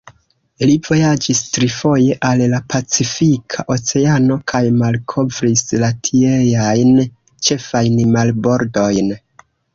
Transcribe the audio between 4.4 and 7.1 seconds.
kaj malkovris la tieajn